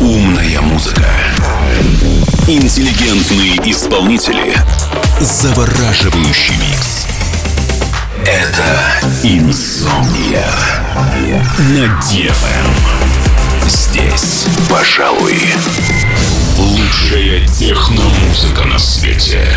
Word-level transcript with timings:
Умная 0.00 0.60
музыка. 0.60 1.04
Интеллигентные 2.46 3.56
исполнители. 3.70 4.54
Завораживающий 5.20 6.54
микс. 6.54 7.06
Это 8.24 8.78
«Инсомния» 9.24 10.48
на 11.58 11.86
DFM. 12.00 12.68
Здесь, 13.66 14.46
пожалуй, 14.70 15.36
лучшая 16.56 17.44
техномузыка 17.48 18.64
на 18.66 18.78
свете. 18.78 19.48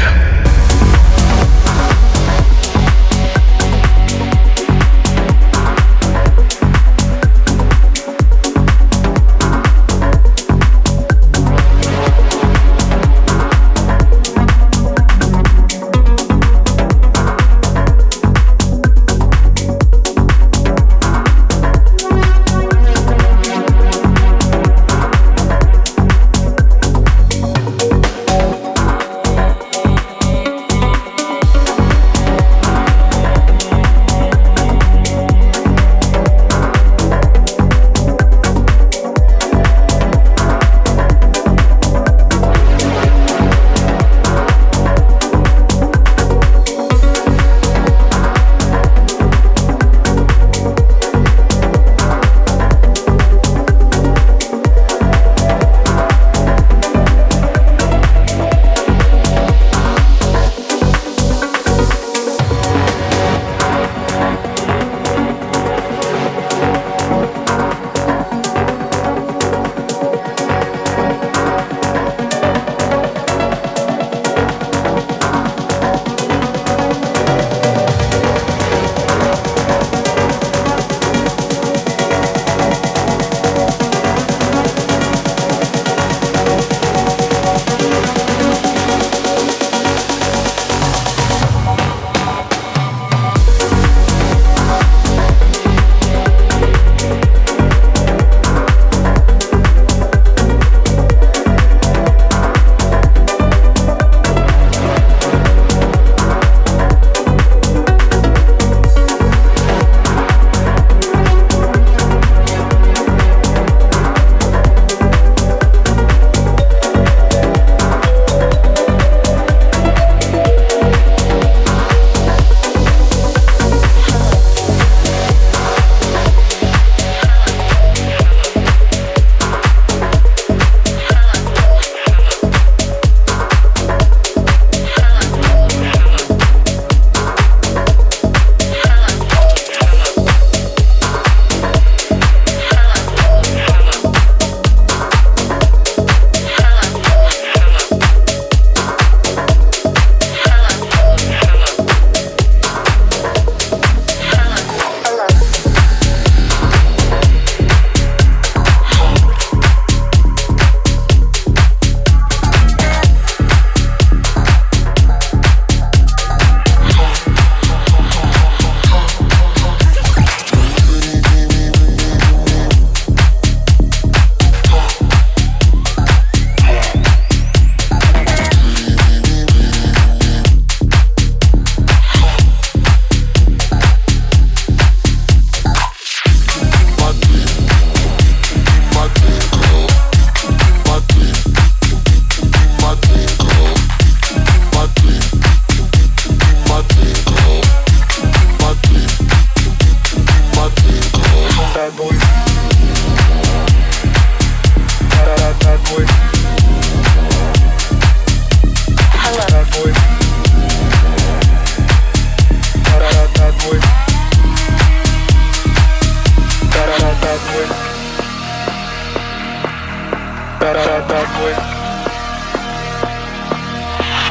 way. 221.42 221.56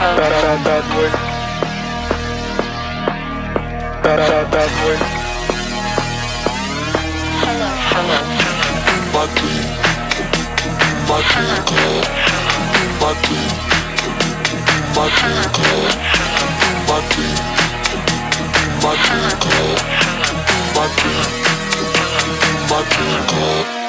Da 0.00 0.26
da 0.32 0.38
da 0.44 0.54
that 0.66 0.86
way. 0.96 1.10
Da 4.02 4.12
da 4.16 4.26
da 4.32 4.40
that 4.52 4.72
way. 4.84 4.98
Hello, 7.42 7.68
hello. 7.90 8.18
Lucky, 9.14 9.54
lucky 11.10 11.46
club. 11.68 12.04
Lucky, 13.02 13.40
lucky 14.96 15.32
club. 15.56 15.92
Lucky, 16.90 17.28
lucky 18.84 19.20
club. 19.42 19.78
Lucky, 20.76 21.14
lucky 22.70 23.08
club. 23.30 23.79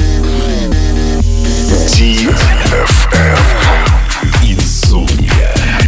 DFM. 2.01 3.13
Эм. 3.13 4.43
Инсомния. 4.43 5.80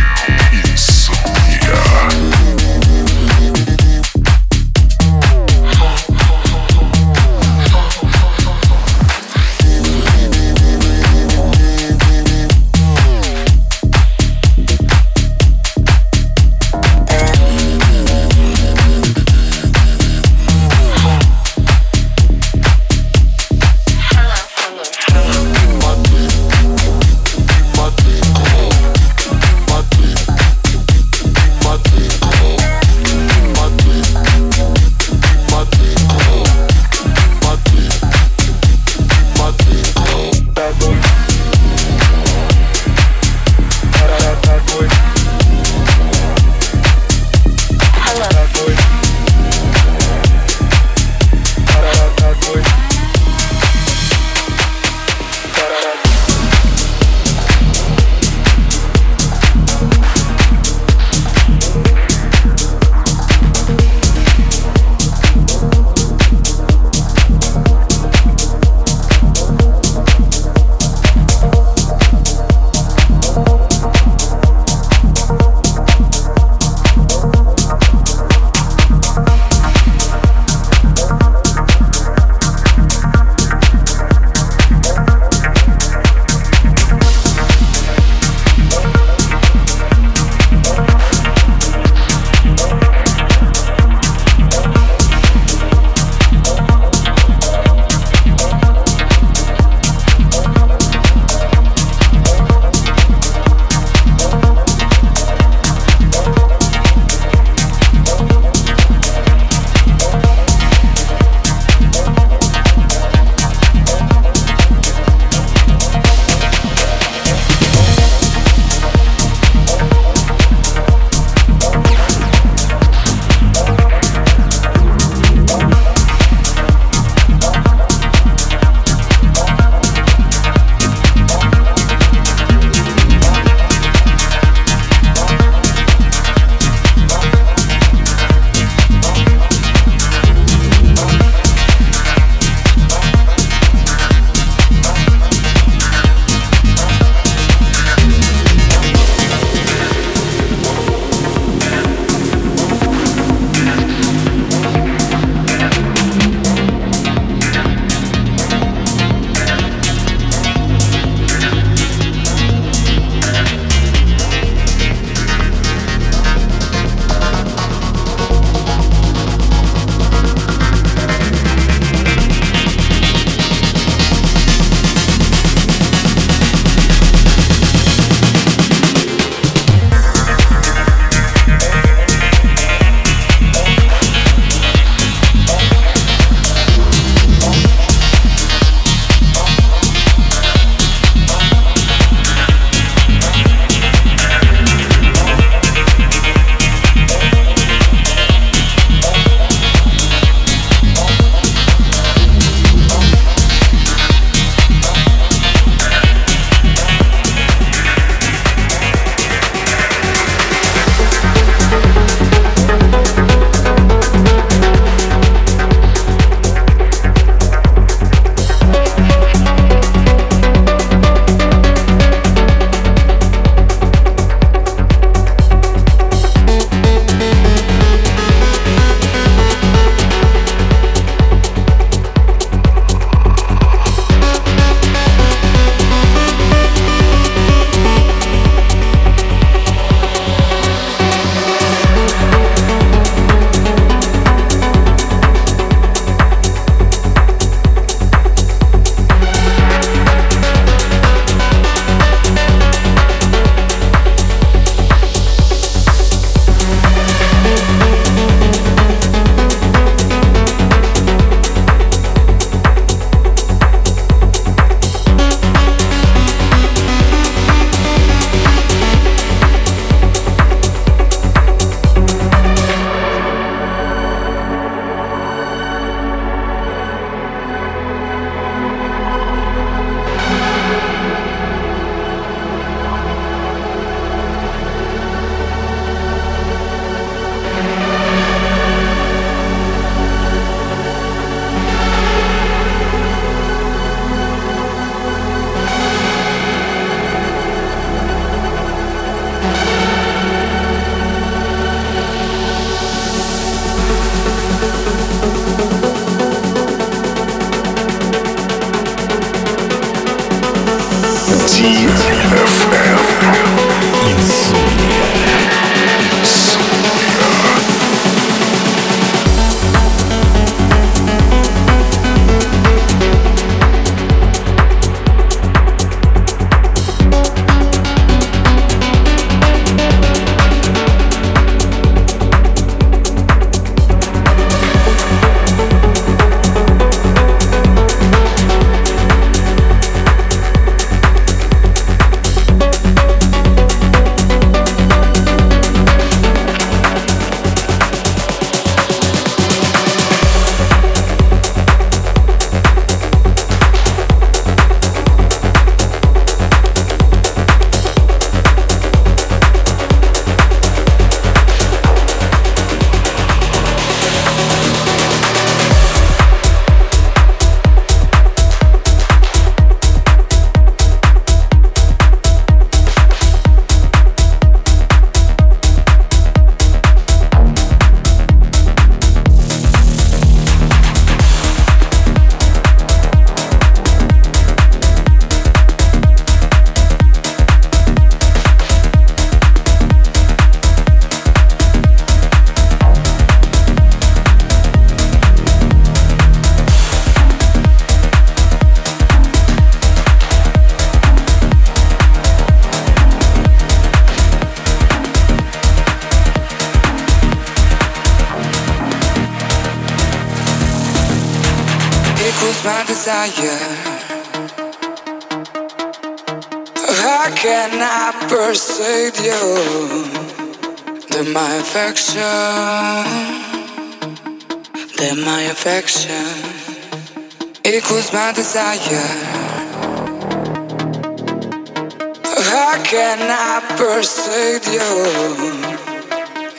How 432.63 432.81
can 432.81 433.19
I 433.19 433.59
persuade 433.75 434.63
you 434.71 434.87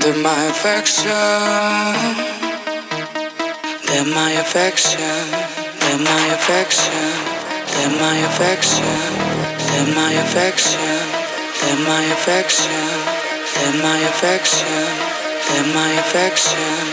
that 0.05 0.17
my 0.21 0.43
affection, 0.53 1.09
that 3.89 4.05
my 4.13 4.33
affection 4.37 5.65
they're 5.81 6.05
my 6.05 6.27
affection, 6.37 7.09
they're 7.73 7.97
my 7.97 8.17
affection, 8.29 8.85
they're 9.65 9.93
my 9.97 10.13
affection, 10.29 11.01
they're 11.61 11.81
my 11.89 12.03
affection, 12.13 12.77
they're 13.65 13.81
my 13.81 14.01
affection, 14.13 14.77
they're 15.49 15.73
my 15.73 15.93
affection, 16.05 16.85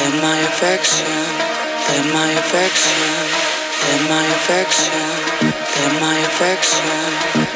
they're 0.00 0.16
my 0.24 0.36
affection, 0.48 1.12
they're 1.84 2.08
my 2.08 2.30
affection, 2.40 3.04
they're 3.84 4.04
my 4.08 4.24
affection, 4.36 5.04
they're 5.76 6.00
my 6.00 6.16
affection, 6.24 7.45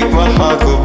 make 0.00 0.12
my 0.12 0.30
heart 0.30 0.60
go 0.60 0.79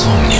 Вспомни. 0.00 0.39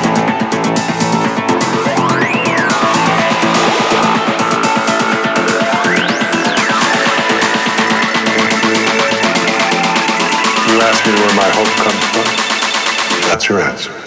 my 11.41 11.49
hope 11.55 11.73
comes 11.81 12.03
from? 12.13 13.27
That's 13.27 13.49
your 13.49 13.61
answer. 13.61 14.00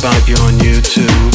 about 0.00 0.26
you 0.26 0.34
on 0.36 0.54
YouTube. 0.54 1.29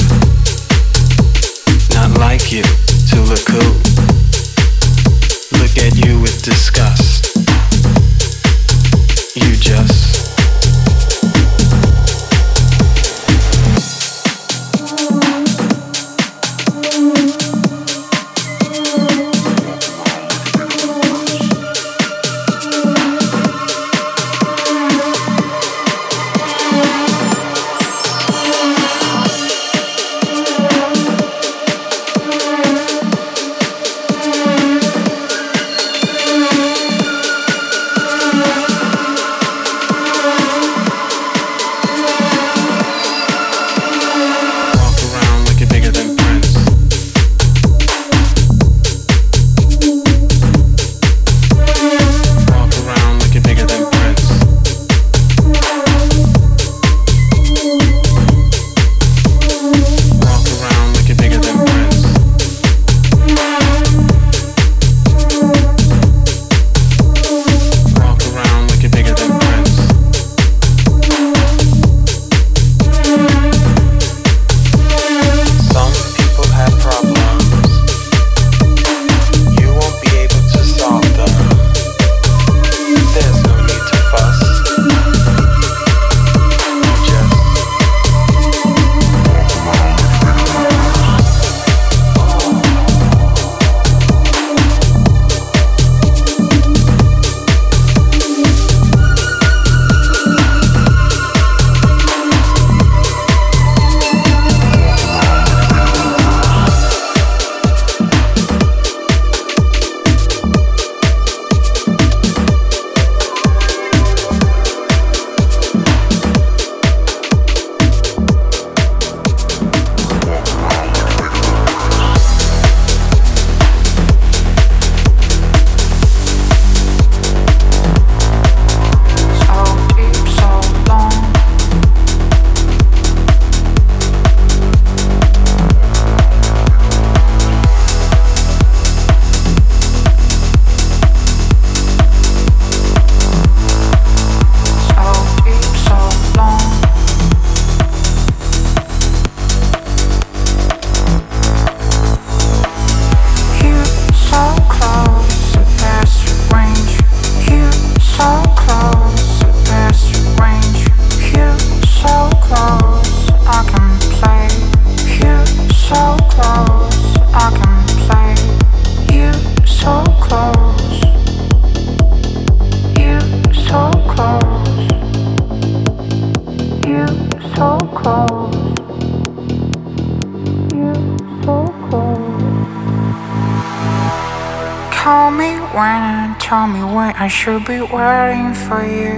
For 188.64 188.82
you. 188.84 189.16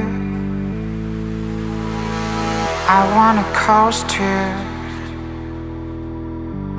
I 2.89 3.01
wanna 3.15 3.45
coast 3.53 4.09
you. 4.17 4.41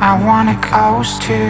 I 0.00 0.12
wanna 0.26 0.56
coast 0.74 1.22
you. 1.28 1.48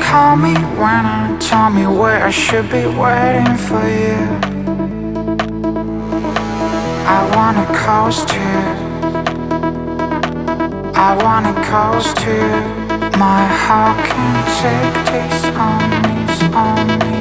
Call 0.00 0.36
me 0.36 0.54
when 0.80 1.04
I 1.18 1.36
tell 1.38 1.68
me 1.70 1.86
where 1.86 2.24
I 2.24 2.30
should 2.30 2.70
be 2.70 2.86
waiting 2.86 3.56
for 3.66 3.84
you. 4.02 4.18
I 7.16 7.20
wanna 7.36 7.66
coast 7.86 8.28
you. 8.40 8.56
I 10.94 11.10
wanna 11.24 11.54
coast 11.72 12.18
you. 12.26 12.46
My 13.18 13.44
heart 13.62 13.98
can 14.10 14.34
take 14.62 14.94
this 15.12 15.44
on 15.68 15.82
me, 16.04 16.16
on 16.54 16.98
me. 17.00 17.17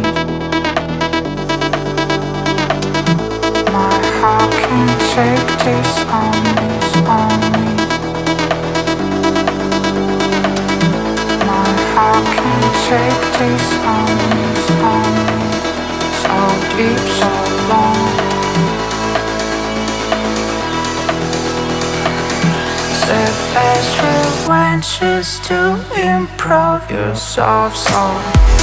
Best 23.54 24.02
revenge 24.02 25.02
is 25.02 25.40
to 25.40 25.58
improve 26.00 26.92
yourself 26.92 27.76
so 27.76 28.57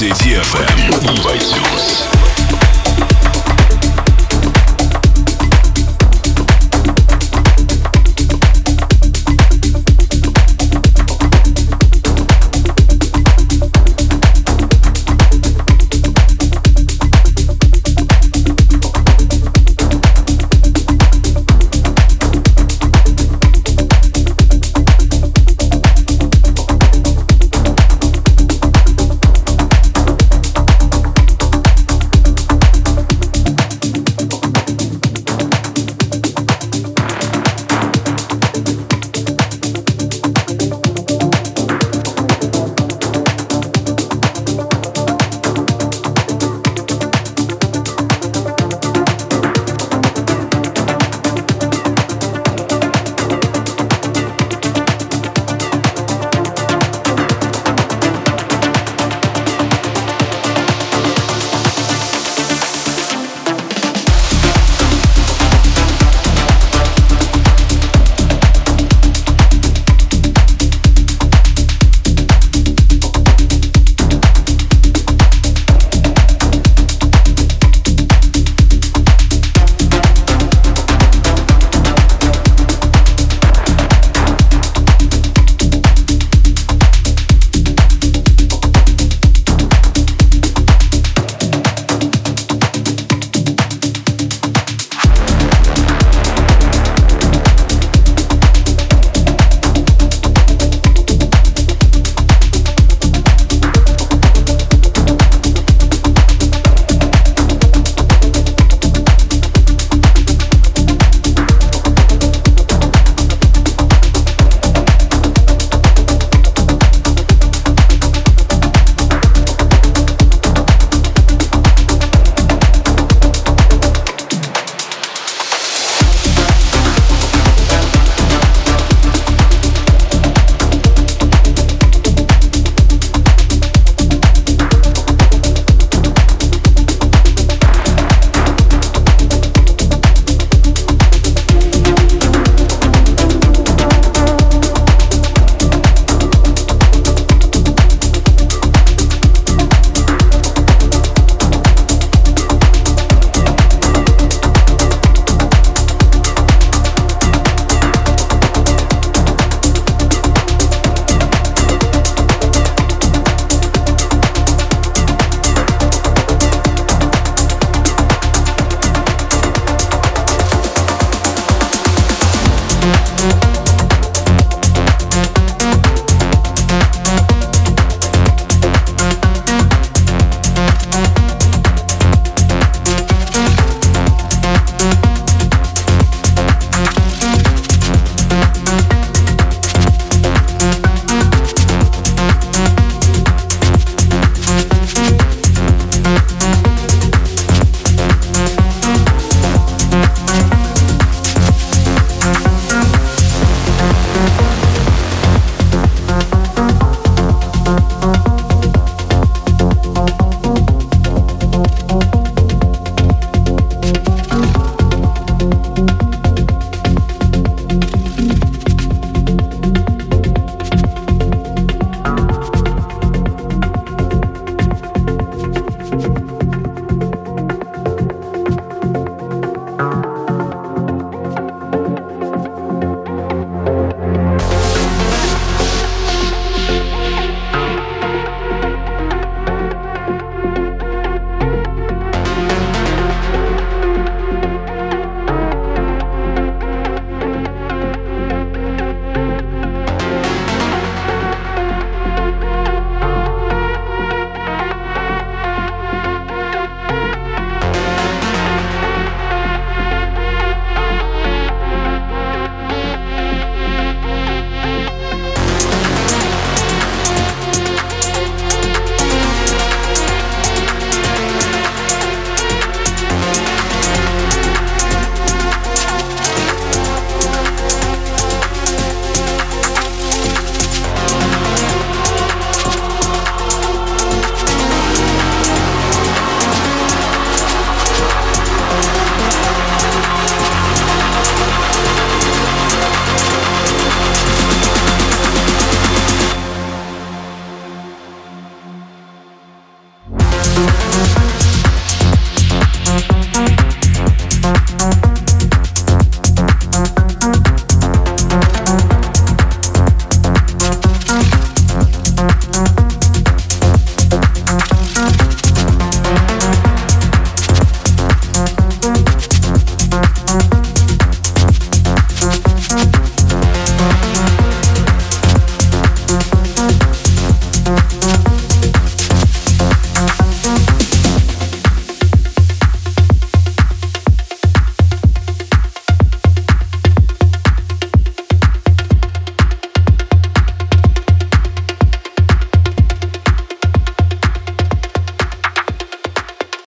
City 0.00 0.32
FM 0.32 1.12
и 1.12 1.20
в 1.20 1.26
iTunes. 1.26 2.09